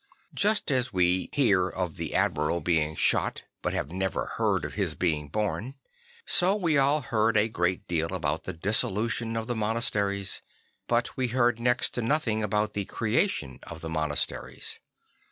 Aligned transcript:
]ust 0.45 0.71
as 0.71 0.91
we 0.91 1.29
hear 1.31 1.69
of 1.69 1.95
the 1.97 2.15
admiral 2.15 2.59
being 2.59 2.95
shot 2.95 3.43
but 3.61 3.71
have 3.71 3.91
never 3.91 4.33
heard 4.37 4.65
of 4.65 4.73
his 4.73 4.95
being 4.95 5.27
born, 5.27 5.75
so 6.25 6.55
we 6.55 6.75
all 6.75 7.01
heard 7.01 7.37
a 7.37 7.47
great 7.47 7.87
deal 7.87 8.11
about 8.11 8.45
the 8.45 8.51
dissolution 8.51 9.37
of 9.37 9.45
the 9.45 9.55
monasteries, 9.55 10.41
but 10.87 11.15
we 11.15 11.27
heard 11.27 11.59
next 11.59 11.91
to 11.91 12.01
nothing 12.01 12.41
about 12.41 12.73
the 12.73 12.85
creation 12.85 13.59
of 13.61 13.81
the 13.81 13.89
monasteries. 13.89 14.79